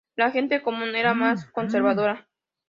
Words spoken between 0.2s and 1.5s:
gente común era más